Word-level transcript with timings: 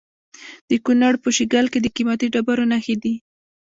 د 0.69 0.71
کونړ 0.85 1.13
په 1.23 1.29
شیګل 1.37 1.65
کې 1.73 1.79
د 1.81 1.87
قیمتي 1.95 2.27
ډبرو 2.33 2.65
نښې 2.71 2.95
دي. 3.03 3.13